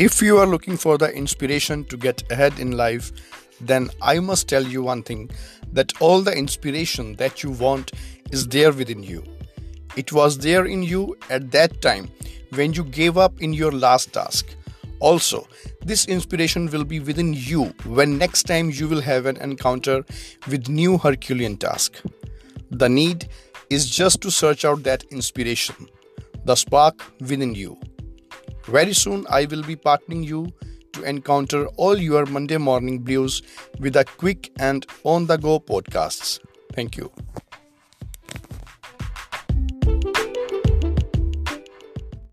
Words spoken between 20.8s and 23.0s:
Herculean task. The